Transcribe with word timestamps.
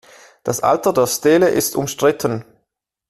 Das 0.41 0.61
Alter 0.61 0.93
der 0.93 1.05
Stele 1.05 1.49
ist 1.49 1.75
umstritten. 1.75 2.43